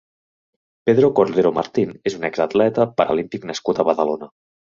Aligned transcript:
Pedro 0.89 1.11
Cordero 1.19 1.51
Martín 1.57 1.91
és 2.11 2.15
un 2.21 2.25
ex-atleta 2.31 2.89
paralímpic 3.03 3.47
nascut 3.53 3.85
a 3.85 3.87
Badalona. 3.93 4.33